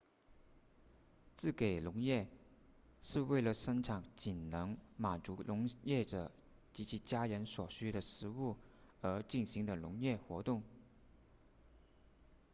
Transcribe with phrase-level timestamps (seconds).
[1.35, 2.27] 自给农业
[3.03, 6.31] 是为了生产仅能满足农业者
[6.73, 8.57] 及其家人所需的食物
[9.01, 10.63] 而进行的农业活动